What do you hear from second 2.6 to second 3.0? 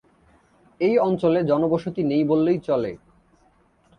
চলে।